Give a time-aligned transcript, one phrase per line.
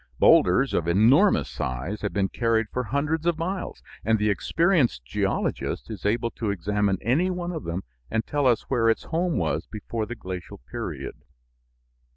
[0.17, 5.91] Bowlders of enormous size have been carried for hundreds of miles, and the experienced geologist
[5.91, 9.67] is able to examine any one of them and tell us where its home was
[9.67, 11.21] before the glacial period.